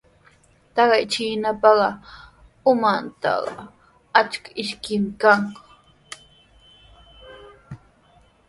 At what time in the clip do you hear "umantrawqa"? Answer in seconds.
2.71-3.63